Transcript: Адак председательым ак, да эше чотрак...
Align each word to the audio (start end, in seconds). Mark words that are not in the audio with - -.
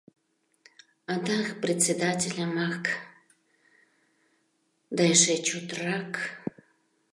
Адак 1.13 1.47
председательым 1.63 2.53
ак, 2.71 2.85
да 4.95 5.01
эше 5.13 5.35
чотрак... 5.47 6.11